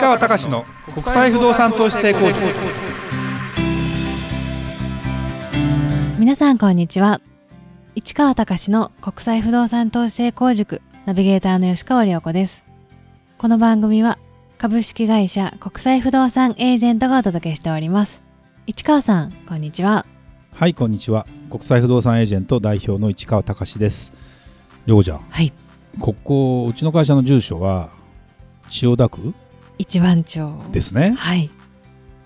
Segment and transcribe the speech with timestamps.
[0.00, 2.38] 川隆の国際不動産投資成功塾。
[6.20, 7.20] 皆さんこんにちは。
[7.96, 10.82] 市川隆の国際不動産投資成功塾。
[11.04, 12.62] ナビゲーターの吉川良子です。
[13.38, 14.18] この番組は
[14.56, 18.22] 株式会社国際不動産エージェントがお届けしております。
[18.68, 20.06] 市川さんこんにちは。
[20.54, 21.26] はいこんにちは。
[21.50, 24.12] 国際不動産エージェント代表の市川隆です。
[24.86, 25.18] 良子ちゃん。
[25.28, 25.52] はい。
[25.98, 27.88] ここうちの会社の住所は
[28.68, 29.34] 千代田区
[29.78, 30.40] 一番町。
[30.72, 31.14] ですね。
[31.16, 31.50] はい、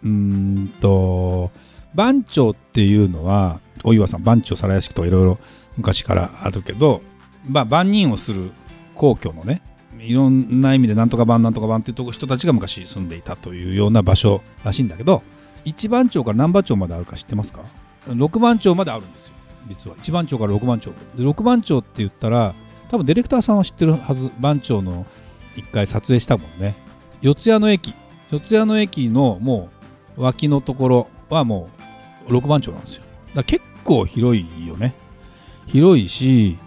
[0.03, 1.51] うーんと
[1.95, 5.39] 番町っていうのは大岩さん番町皿屋敷とかいろいろ
[5.77, 7.03] 昔からあるけど、
[7.49, 8.51] まあ、番人をする
[8.95, 9.63] 皇居のね
[9.99, 15.23] いろんな意味でなんとか番なんとか番っていう人たちが昔住んでいたというような場所らしいんだけど
[15.65, 17.61] 一番町から何番町まであるか知ってますか
[18.09, 19.33] ？6番町まであるんですよ。
[19.69, 19.97] 実は。
[20.01, 20.91] 一番町から6番町。
[21.15, 22.55] で6番町って言ったら
[22.89, 25.07] 多分ディレクターさんは知ってるはず番町の
[25.57, 26.75] 一回撮影したもんね
[27.23, 27.95] 四谷の駅。
[28.31, 29.71] 四谷の駅のも
[30.17, 31.71] う脇のところはも
[32.29, 33.05] う6番町なんですよ。
[33.35, 34.95] だ結構広いよね。
[35.67, 36.59] 広いし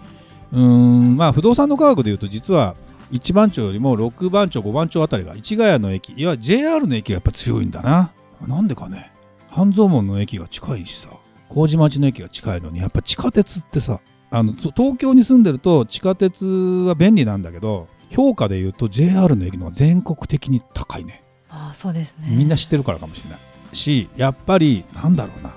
[0.52, 2.74] うーんまあ不動産の価格でいうと実は
[3.12, 8.12] 1番町よりも6番町5番町あたりが市ヶ谷の駅いや JR の駅がやっぱ強いんだな。
[8.46, 9.12] なんでかね。
[9.50, 11.10] 半蔵門の駅が近いしさ。
[11.48, 21.22] 麹町の駅が近いのにやっぱ地下鉄ってさあの東京に住んでると地下鉄は便利なんだけど評価で言うと JR の駅の方が全国的に高いね。
[21.48, 22.28] ああそうですね。
[22.30, 23.38] みんな知ってるからかもしれない。
[23.72, 25.50] しやっぱりなんだろうな。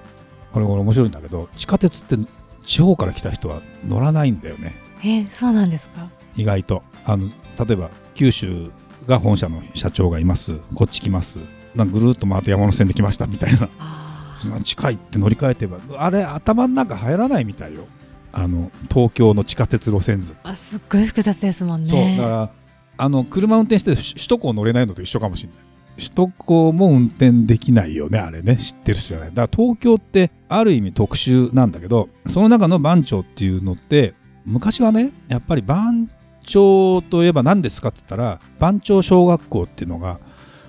[0.51, 2.17] これこれ面白いんだけど地下鉄って
[2.65, 4.75] 地方から来た人は乗らないんだよね。
[5.01, 6.09] えーそうなんですか？
[6.35, 6.83] 意外と。
[7.05, 7.27] あの
[7.65, 8.71] 例えば九州
[9.07, 10.57] が本社の社長がいます。
[10.75, 11.37] こっち来ます。
[11.75, 13.69] なんかぐるっと回って山手線で来ましたみたいな。
[13.79, 17.85] あそんな近いって乗り換えてばあれ頭の中入らないみたいよ
[18.31, 20.33] あの東京の地下鉄路線図。
[20.33, 21.89] ーあすっごい複雑ですもんね。
[21.89, 22.49] そうだから
[22.97, 25.57] あの車運転して首首都高乗れないのと一緒かもしれない。
[25.97, 28.57] 首都高も運転できないよねあれね。
[28.57, 29.29] 知ってる人じゃない。
[29.29, 34.13] だから東京ってある意味特殊なんだけどその中の番町っていうのって
[34.45, 36.09] 昔はねやっぱり番
[36.45, 40.19] 町といえば何ですかって言ったら番町小学校っていうのが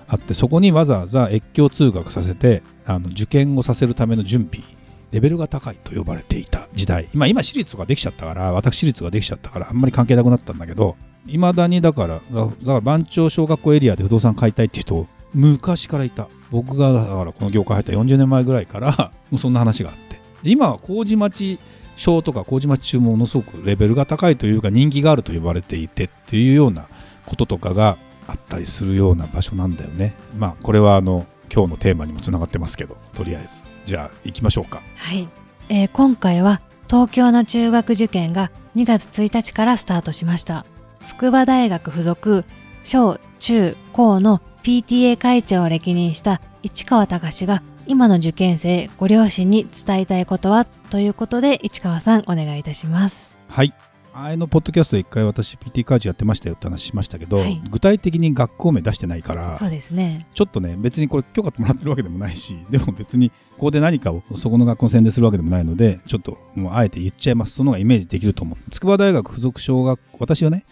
[0.07, 4.65] あってそこにわざわざ越境通学させてあの受験をさせるための準備
[5.11, 7.07] レベルが高いと呼ばれていた時代。
[7.13, 10.95] 今今私立とかできちゃったから私立ができちゃったからあんまり関係なくなったんだけど
[11.27, 16.27] いまだにだからだから番町小学校エリアで不動産買いたいって人昔からいた。
[16.49, 20.19] 僕がだからこの業界入った40年前ぐらいから そんな話があって。
[20.43, 21.59] 今は麹町
[21.95, 26.87] 小とか麹町中もものすごくレベルが高いというか人気があると呼ばれていてっていうような
[27.25, 27.97] こととかが
[28.27, 30.15] あったりするような場所なんだよね。
[30.37, 33.70] まあこれはあの今日のテーマにもつながってますけどとりあえず。
[33.85, 34.81] じゃあ行きましょうか。
[34.95, 35.27] はい、
[35.69, 40.65] えー今回は東京の中学受験が2月1日からスタートしました。
[41.03, 42.45] 筑波大学附属
[42.83, 53.35] 小中高の PTA 会長を歴任した市川隆が今の受験生ご両親に伝えたいことはということで市川さんお願いいたします。
[53.49, 53.73] はい
[54.13, 57.61] 前のポッドキャストで一回私 PT 会長やってましたよって話しましたけど、はい。
[57.69, 60.27] 具体的に学校名出してないからそうですね。
[60.33, 67.53] ちょっとね別にこれ許可もらってるわけでもないし でも別にここで何かをそこの学校の宣伝するわけでもないのでちょっともうあえて言っちゃいます。
[67.53, 68.71] その方がイメージできると思う。
[68.71, 70.65] 筑波大学附属小学校私はね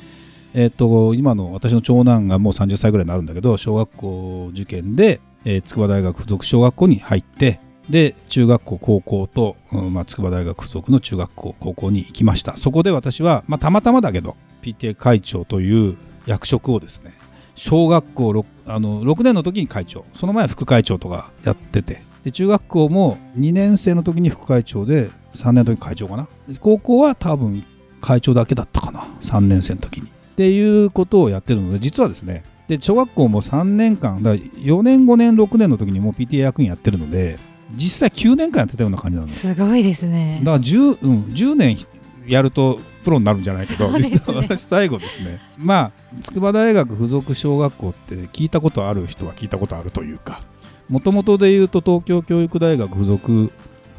[0.54, 12.56] えっ、と今の私の長男がもう30歳ぐらいになるんだけど小学校受験で、えー筑波大学附属小学校に入ってで中学校高校と、うんまあ、筑波大学附属の中学校高校に行きました。
[12.58, 17.14] そこで私は、まあ、たまたまだけど PTA 会長という役職をですね
[17.56, 26.28] 小学校 6, あの6年の時に会長その前副会長とかやっててで中学校も2年生の時に副会長で3年の時に会長かな。
[26.60, 27.64] 高校は多分
[28.02, 30.08] 会長だけだったかな3年生の時に。
[30.08, 37.40] っていうことをやってるので実はですねで小学校も3年間だ4年5年6年の時にもう PTA 役員やってるので
[37.76, 40.40] 実際9年間やってたような感じなのすごいですね。
[40.44, 41.78] だから 10,、うん、10年
[42.28, 44.00] やるとプロになるんじゃないけど、ね。
[44.28, 45.40] 私最後ですね。
[45.58, 45.92] まあ
[46.22, 50.42] 筑波大学附属小学校って聞いたことある人は聞いたことあるというか
[50.90, 53.52] もともとで言うと東京教育大学附属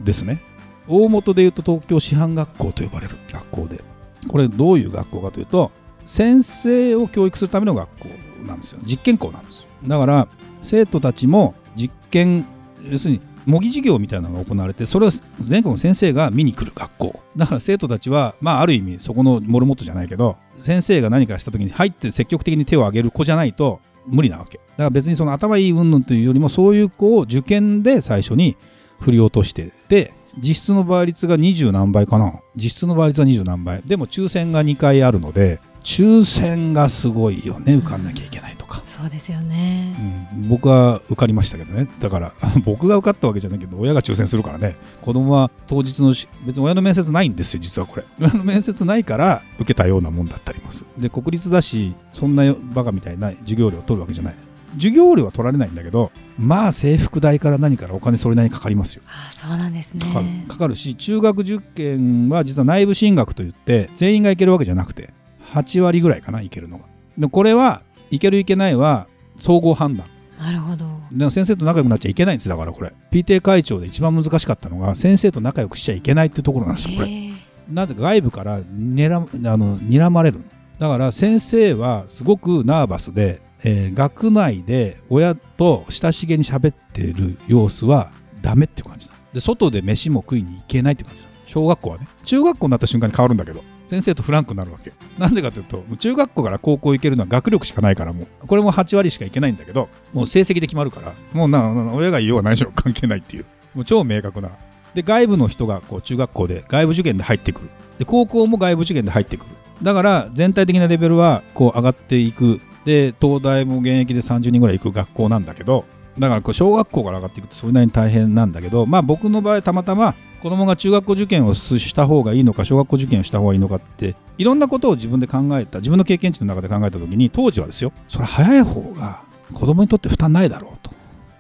[0.03, 0.43] ですね。
[0.89, 3.81] 大元で言うと東京師範学校と呼ばれる学校で。
[4.29, 5.71] これどういう学校かというと
[6.05, 8.09] 先生を教育するための学校
[8.47, 8.81] なんですよ。
[8.85, 9.69] 実験校なんですよ。
[9.87, 10.29] だから
[10.61, 12.45] 生徒たちも実験
[12.85, 15.11] 要するに模擬授業みたいなのが行われてそれを
[15.41, 17.21] 全国の先生が見に来る学校。
[17.37, 24.59] だから生徒たちはまあある意味そこのモルモットじゃないけど先生が何かした時に入って積極的に手を挙げる子じゃないと無理なわけ。
[24.59, 28.57] だから別にその頭いい云々というよりもそういう子を受験で最初に
[29.01, 32.41] 振り落としてで実質の倍率が20何倍かな。
[32.57, 33.83] 実質の倍率は20何倍。
[33.85, 38.83] でも抽選が2回あるので抽選がすごいよね受かんなきゃいけないとか。
[38.85, 39.97] そそうですよね、
[40.35, 41.89] うん、僕は受かりましたけどね。
[42.01, 42.35] だから
[42.67, 44.77] 僕が受かったわけじゃないけど親が抽選するからね。
[45.01, 48.05] 子供は当日のし別に親の面接ないんですよ実はこれ。
[48.21, 54.35] 親の面接ないから受けたようなもんだったりますで国立だしそんなバカみたいな授業料を取るわけじゃない。
[54.75, 59.03] 授業料は取られないんだけどまあ制服代から何からお金それなりにかかりますよ。
[59.07, 60.05] ああそうなんですね。
[60.05, 60.27] かかる。
[60.47, 65.15] かかるし中学受験は実は内部進学といって全員が行けるわけじゃなくて
[65.51, 66.85] 8割ぐらいかな行けるのが。
[67.19, 69.07] でこれはいけるいけないは
[69.39, 70.07] 総合判断。
[70.39, 70.87] なるほど。
[71.13, 72.93] でも先生と仲良くなっちゃいけないんですだからこれ。
[73.11, 77.31] PTA 会長で一番難しかったのが先生と仲良くしちゃいけないってところなんですよこれ。
[77.71, 80.41] なぜか外部からにらあの睨まれる
[80.79, 88.11] だから先生はすごくナーバスで、えー学内で親と親しげに喋ってる様子は
[88.41, 89.15] ダメっていう感じだ。
[89.35, 91.29] で外で飯も食いに行けないって感じだ。
[91.47, 92.09] 小学校はね。
[92.25, 94.93] 中学校になった瞬間に変わるんだけど先生とフランクになるわけ。
[95.19, 98.47] なんでかというと中学校から高校行けるのは学力しかないからもう。
[98.47, 103.47] これも8割しかいけないんだけどもう成績で決まるからもうな親が言おうは何しろ関係ないっていう。
[103.75, 104.51] もう超明確な。
[104.95, 107.71] で外部の人がこう中学校で外部受験で入ってくる。
[107.99, 109.51] で高校も外部受験で入ってくる。
[109.83, 112.61] だから全体的なレベルはこう上がっていく。
[112.85, 115.85] で東大も現役で30人ぐらい行く学校なんだけど
[116.19, 129.23] だからこう小学校から上がっていくとそれなりに大変なんだけどまあ僕の場合たまたま子供が中学校受験をした方がいいのか小学校受験をした方がいいのかっていろんなことを自分で考えた自分の経験値の中で考えた時に当時はですよそれ早い方が
[129.53, 130.91] 子供にとって負担ないだろうと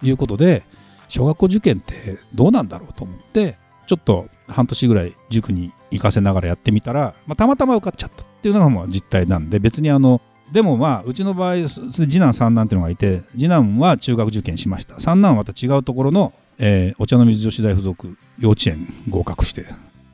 [0.06, 0.64] いうことで
[1.08, 3.56] 小学校受験ってどうなんだろうと思って
[3.86, 8.22] ちょっと半年ぐらい塾に行かせながらやってみたら、まあ、たまたま受かっちゃった。
[8.22, 10.20] っていうのがまあ実態なんで別にあの
[10.52, 15.00] でもまあうちの場合次男三男っていうのがいて次男は中学受験しました。
[15.00, 16.32] 三男はまた違うところの、
[16.62, 19.64] えーお茶の水女子大附属幼稚園合格して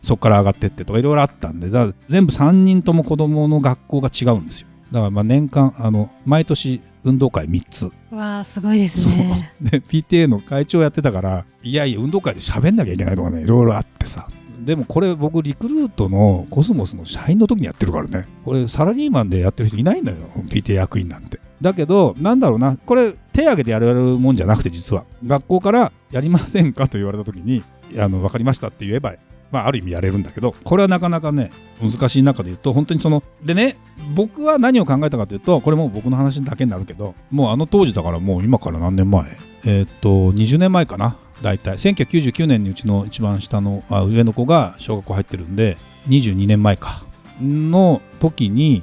[0.03, 4.69] そこから上がってってとかいろいろあったんでだ全部3人とも子供の学校が違うんですよ。
[4.93, 7.91] だからまあ年間あの毎年運動会3つ。
[8.13, 9.53] わあすごいですね。
[9.61, 14.29] で PTA の会長やってたからいやいや運動会で喋んなきゃいけないとかねいろいろあってさ。
[14.65, 18.27] でもこれ僕リクルートのコスモスの社員の時にやってるからね。
[18.45, 27.63] これサラリーマンでやってる人いないんだよ PTA 役員なんてだけどなんだろうなこれ手挙げてやれるもんじゃなくて実は学校からやりませんかと言われた時に
[27.99, 29.15] あの分かりましたって言えば
[29.51, 33.77] まあ、ある意味やれるんだけどこれはなかなかね難しい中で言うと本当にそのでね
[34.15, 39.25] 僕は何を考えたかというとこれも僕の話だけになるけどもうあの当時だからもう今から何年前？
[39.65, 41.77] えーっと20年前かな大体。
[41.77, 45.77] 1999年にうちの一番下のあ上の子が小学校入ってるんで
[46.09, 47.05] 22年前か。
[47.41, 48.83] の時に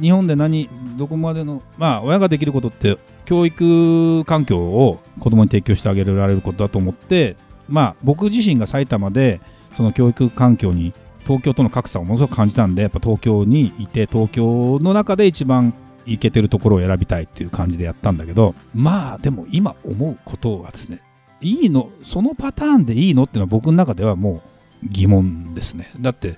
[0.00, 7.36] 日本で何どこまでのまあ親ができることって教育環境を子供に提供してあげられることだと思って
[7.68, 9.40] まあ僕自身が埼玉で
[9.76, 10.92] その教育環境に
[11.24, 15.74] 東京との格差をものすごく感じたんでやっぱ東京にいて東京の中で一番
[16.04, 21.00] 行けてるところを選びたいっていう感じでやったんだけどまあでも今思うことはですね
[21.40, 24.42] いいのそのパターンでいいのっていうのは僕の中ではも
[24.84, 25.90] う疑問ですね。
[26.00, 26.36] だって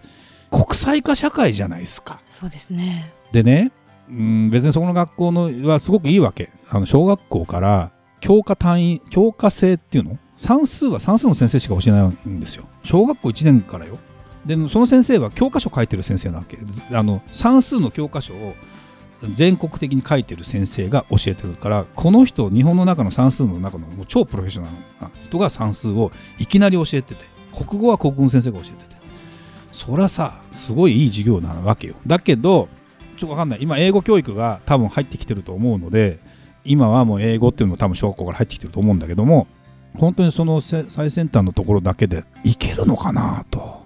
[0.55, 2.21] 国際化社会じゃないですか。
[2.31, 3.13] そうですね。
[3.33, 3.73] でね
[4.09, 6.51] うん別にそこの学校のはすごくいいわけ。
[6.71, 7.91] あの小学校から
[8.21, 10.19] 教科単位教科制っていうの？
[10.37, 12.65] 算数は算数の先生しか教えないんですよ。
[12.85, 13.99] 小学校1年からよ。
[14.47, 16.57] でもその先生は教科書書いてる先生なわけ。
[16.57, 18.55] ずあの算数の教科書を
[19.35, 27.25] 全国的に書いてる先生が教えてるからこの人日本の中の算数の中のもう超プロフェッショナルな人が算数をいきなり教えてて
[27.57, 28.94] 国語は国語の先生が教えてて
[29.75, 31.97] そりゃさすごいいい授業なわけよ。
[32.07, 32.69] だけど
[33.19, 33.59] ちょっとわかんない。
[33.61, 36.21] 今英語教育が多分入ってきてると思うので
[36.65, 39.47] 今はもう英語っていうのも多分小学校から入ってきてると思うんだけども
[39.99, 43.85] 本当にその最先端のところだけでいけるのかなと。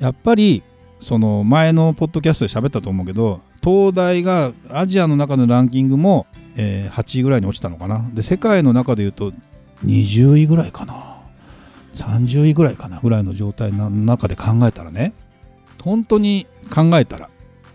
[0.00, 0.62] やっぱり
[1.00, 6.26] その前のポッドキャストで喋ったと思うけど東大がアジアの中のランキングも、
[6.56, 8.08] えー8位ぐらいに落ちたのかな。
[8.14, 9.32] で世界の中でいうと
[9.84, 11.16] 20位ぐらいかな。
[11.94, 15.12] 30位ぐらいかなぐらいの状態の中で考えたらね。
[15.82, 17.28] 本当に考えたら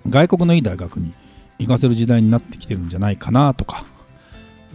[0.09, 1.13] 外国のいい大学に
[1.59, 3.85] 行かせる時代になってきてるんじゃないかなとか。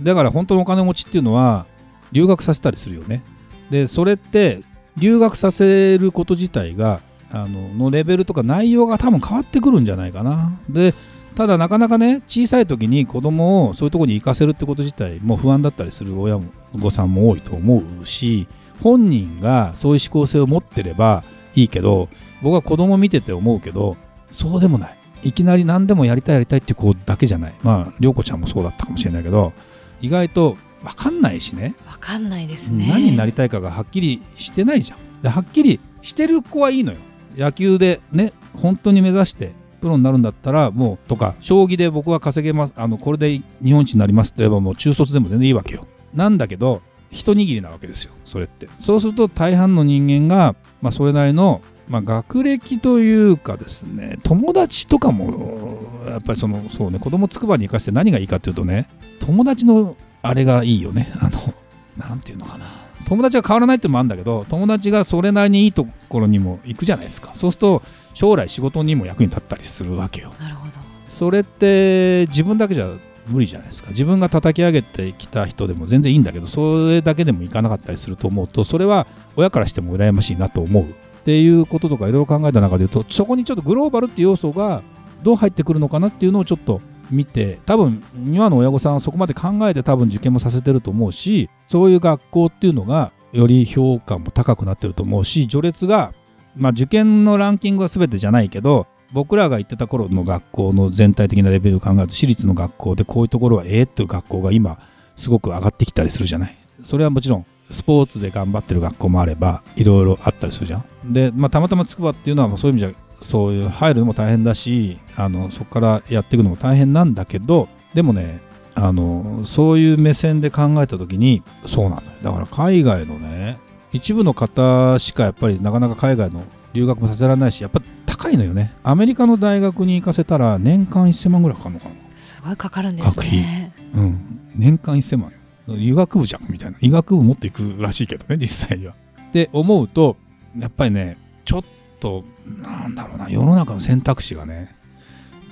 [0.03, 1.65] だから本当のお金持ちっていうのは
[2.13, 3.23] 留学させたりするよね。
[3.71, 4.61] でそれって
[4.97, 10.59] 留学させること自体があののレベルとか内容が多分変わってくるんじゃないかな。
[10.69, 10.95] で
[11.35, 18.49] ただなかなかね小さい時に子供をそういうとこに行かせるってこと自体も不安だったりする親もお子さんも多いと思うし
[18.83, 21.25] 本人がそういう思考性を持ってれば
[21.57, 22.09] いいけど
[22.43, 23.97] 僕は子供見てて思うけど
[24.31, 24.97] そうでもない。
[25.23, 27.55] いきなり何でもやりたいやりたいっていう子だけじゃない。
[27.63, 29.53] まあ涼子ちゃんもそうだったかもしれないけど
[30.01, 31.75] 意外と分かんないしね。
[31.87, 32.87] わかんないですね。
[32.89, 34.99] 何になりたいかがはっきりしてないじゃん。
[35.23, 36.99] ではっきりしてる子はいいのよ。
[37.37, 45.87] 野球でね本当に目指してプロになるんだったらもうとか将棋で僕は稼げますあのこれで日本一になりますって言えばもう中卒でも全然いいわけよ。
[46.15, 48.13] なんだけど一握りなわけですよ。
[48.25, 48.69] それって。
[48.79, 58.89] そうすると大半の人間が、まあ、それなりの、まあ、学歴というかですね友達とかもやっぱりそのそうね子供つくばに行かせて何がいいかっていうとね
[59.21, 61.13] 友達のあれがいいよね。
[61.21, 61.55] あの
[61.97, 62.67] なんていうのかな。
[63.07, 67.31] 友達が変わらないってのもあるんだけど友達がそれなりにいいところにも行くじゃないですか。
[67.35, 67.83] そうすると
[68.15, 70.35] 将来仕事にも役に立ったりするわけよ。
[70.41, 70.73] なるほど。
[71.09, 72.91] それって自分だけじゃ
[73.29, 73.91] 無理じゃないですか。
[73.91, 79.07] 自分が叩き上げてきた人でも全然いいんだけどそれだけでもいかなかったりすると思うとそれは
[79.37, 80.85] 親からしても羨ましいなと思う。
[80.85, 80.89] っ
[81.27, 84.83] ていうこととかいろいろ考えた中で言うとそこにちょっとグローバルっていう要素が
[85.25, 86.81] どう入ってくるのかなっていうのをちょっと
[87.11, 96.13] 見て多分今の親御さんはそこまで考えて多分受験もさせてると思うしそういう学校っていうのがより評価も高くなってると思うし序列が
[96.57, 104.79] まあ受験のランキングは全てじゃないけど僕らが行ってた頃の学校の全体的なレベルを考えると私立の学校でこういうところはええっていう学校が今
[105.17, 106.57] すごく上がってきたりするじゃない？
[106.83, 111.13] それはもちろんスポーツで頑張ってる学校もあればいろいろあったりするじゃん。
[111.13, 118.41] で、まあ、たまたま筑波っていうのはそういう意味じゃそういう入るのも大変だしあのそこからやっていくのも大変なんだけどでもね
[118.75, 122.03] あのそういう目線で考えた時にそうなのよ。
[122.23, 123.59] だから海外のね
[123.93, 126.43] 一部の方しかやっぱりなかなか海外の
[126.77, 128.73] 留学もさせられないしやっぱ高いのよね。
[128.85, 131.95] アメリカの大学に行かせたら年間1000万ぐらいかかるのかな。
[132.17, 133.73] すごいかかるんですね。
[133.95, 134.41] うん。
[134.55, 135.77] 年間1000万よ。
[135.77, 136.79] 医学部じゃんみたいな。
[136.81, 138.95] 医学部持っていくらしいけどね実際には。
[139.29, 140.17] って思うと
[140.59, 141.65] やっぱりねちょっ
[141.99, 142.25] と
[142.63, 144.75] なんだろうな世の中の選択肢がね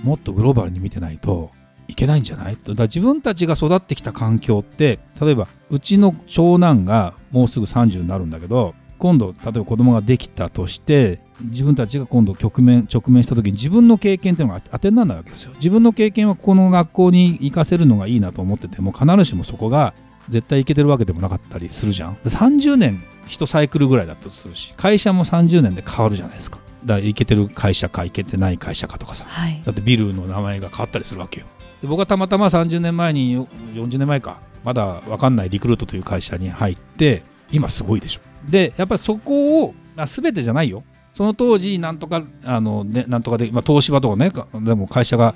[0.03, 1.51] もっとグローバルに見てないと
[1.89, 2.57] いけないんじゃない？
[2.63, 15.53] だ自分たちが育ってきた環境って例えばうちの長男がもうすぐ30になるんだけど今度例えば子供ができたとして自分たちが今度局面直面した時に自分の経験っていうのが当てにならないわけですよ。
[15.57, 19.95] 自分の経験はこの学校に行かせるのがいいなと思ってても必ずしもそこが
[20.29, 22.15] 絶対いけてるわけでもなかったりするじゃん。
[22.25, 26.59] 30年1サイクルぐらいだったとするし会社も30年で変わるじゃないですか。
[26.85, 31.47] だからいけてる会社かいけてない会社かとかさ、はい、だってビルの名前が変わったりするわけよ。
[31.81, 33.39] で僕はたまたま30年前に
[33.75, 40.85] 40年前かまだ分かんないリクルートという会社に入って今すごいでしょでやっぱりそこを、まあ、全てじゃないよ。
[41.15, 44.33] その当時なんとかあの、ね、なんとかで、まあ、東芝とかね
[44.65, 45.35] でも会社が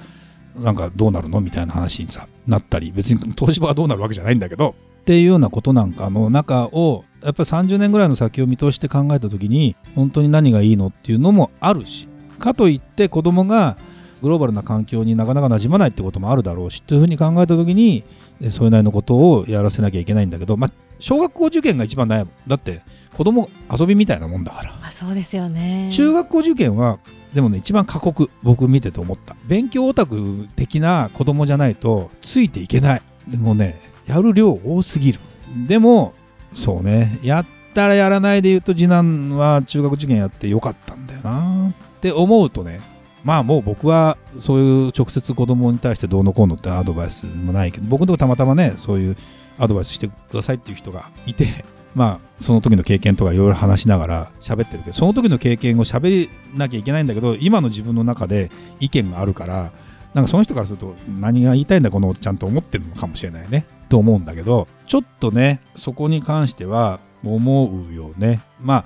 [0.58, 1.40] なんかどうなるの？
[1.40, 13.76] みたいな話にさなったり別に東芝がどうなるわけじゃないんだけどっていうようなことなんかの中をやっぱり30年ぐらいの先を見通して考えた時に本当に何がいいのっていうのもあるしかといって子供が
[14.20, 18.04] グローバルな環境になかなか馴染まないってこともあるだろうしというふうに考えた時に
[18.50, 22.30] それなりのことをやらせなきゃいけないんだけど、まあ、小学校受験が一番悩む。
[22.46, 22.82] だって
[23.16, 24.78] 子供遊びみたいなもんだから。
[24.82, 25.90] あそうですよね。
[25.92, 26.98] 中学校受験は
[27.34, 29.36] でもね一番過酷僕見てて思った。
[29.46, 33.02] 勉強オタク的な子供じゃないとついていけない。
[33.26, 35.20] でもねやる量多すぎる。
[35.66, 36.14] でも
[36.54, 37.18] そうね。
[37.22, 42.80] やったらやらないで言うと次男は中学受験やってよかったんだよなって思うとね。
[43.24, 49.16] まあもう僕はそういう直接子供に対してどうのこうのってアドバイスもないけど僕のとこたまたまねそういう
[49.58, 58.50] アドバイスしてくださいっていう人がいて まあその時の経験とかいろいろ話しながら喋ってるけどその時の経験を喋なきゃいけないんだけど今の自分の中で
[58.80, 59.72] 意見があるから
[60.14, 68.40] なんかその人からすると何が言いたいんだこのおっちゃんと思ってるのかもしれないねと思うんだけどちょっとねそこに関しては思うよね。
[68.60, 68.84] まあ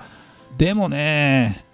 [0.57, 1.65] でもね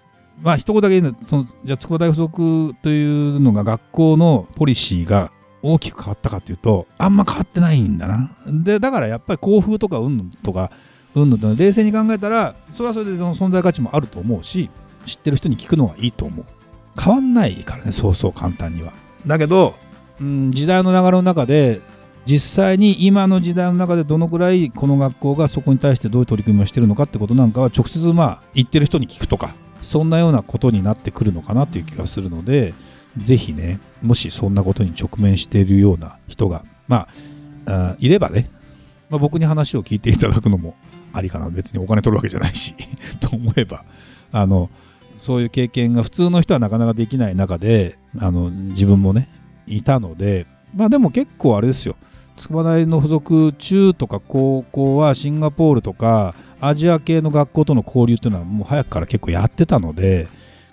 [0.42, 5.30] まあ一言だけ言うとそのじゃあ筑波大附属というのが学校のポリシーが
[5.62, 8.30] 大きく変わったかっていうとあんま変わってないんだな。
[8.46, 10.70] でだからやっぱり校風とかうんぬんとか
[11.14, 14.70] うんぬんと冷静に考えたらそれはそれでその存在価値もあると思うし
[15.06, 16.44] 知ってる人に聞くのはいいと思う。
[16.98, 18.92] 変わんないからねそうそう簡単には。
[19.26, 19.74] だけど、
[20.20, 21.80] うん、時代の流れの中で
[22.26, 32.74] 実際に今の時代の中でどのくらいこの学校がそこに対してどういう取り組みをしてるのかってことなんかは直接まあ言ってる人に聞くとかそんなようなことになってくるのかなという気がするので
[33.18, 37.08] ぜひねもしそんなことに直面しているような人がま
[37.66, 38.50] あいればね、
[39.10, 40.74] まあ、僕に話を聞いていただくのも
[41.12, 41.50] ありかな。
[41.50, 42.74] 別にお金取るわけじゃないし
[43.20, 43.84] と思えば。
[44.32, 44.70] あの
[45.16, 49.28] そういう経験が普通の人はなかなかできない中であの自分もね
[49.66, 51.96] いたのでまあでも結構あれですよ。
[52.36, 60.26] 筑波大の付属中とか高校はシンガポールとかアジア系の学校との交流っていうのはもう早くから結構やってたので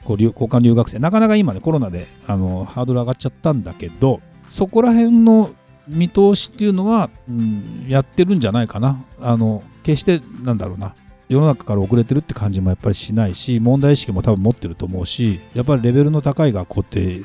[0.07, 0.99] こう交換留学生。
[0.99, 5.49] なかなか今ねコロナであのハードル上がっちゃったんだけどそこら辺の
[5.89, 9.03] 見通しっていうのは、うん、やってるんじゃないかな。
[9.19, 10.95] あの決してなんだろうな。
[11.27, 17.21] 世の中から遅れてるって感じもやっぱりしないし問題意識も多分持ってると思うしやっぱりレベルの高い学校って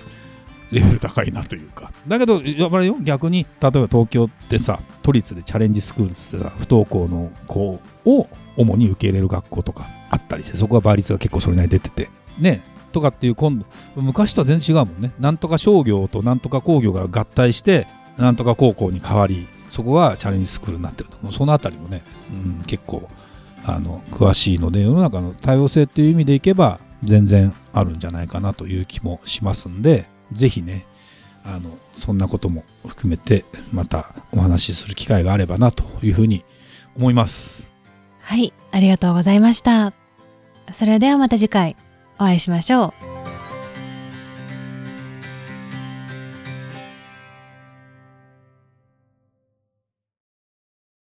[0.73, 1.93] レベル高いなというか。
[2.09, 12.11] だけどやっぱりよ逆に例えば東京ってさ都立でチャレンジスクールってさ不登校の子を主に受け入れる学校とかあったりしてそこは倍率が結構それなりに出てて。
[12.39, 12.72] ね。
[12.93, 15.13] とかっていう今度昔とは全然違うもんね。
[15.19, 21.33] なんとか商業となんとか工業が合体してなんとか高校に変わりそこはチャレンジスクールになってると。
[21.33, 23.09] そのあたりもね、うん、結構
[23.65, 30.87] あの詳しいので世の中の多様性っていう意味でいけば全然あるんじゃないかなという気もしますんでぜひね
[31.45, 36.45] あのそんなことも含めてまたお話しする機会があればなというふうに
[36.97, 37.71] 思います。
[38.21, 39.93] はいありがとうございました。
[40.73, 41.77] それではまた次回。
[42.23, 43.12] お会いしましょう。